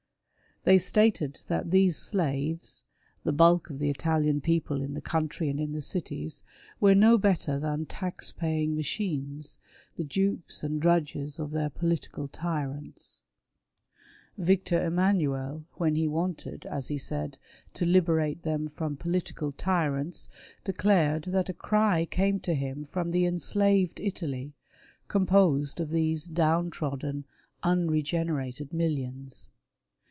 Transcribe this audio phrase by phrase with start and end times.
[0.63, 2.83] They stated that these slaves—
[3.23, 6.43] the bulk of the Italian people in the country and in the cities—
[6.79, 9.57] were no better than tax paying machines,
[9.97, 13.23] the dupes and drudges of their political tyrants.
[14.37, 17.39] Victor Emmanuel, when he wanted, as he said,"
[17.73, 20.29] to liberate them from political tyrants,"
[20.63, 24.53] declared that a cry came to him from the" enslaved Italy,"
[25.07, 27.25] composed of these down trodden,
[27.63, 29.49] unregenerated millions.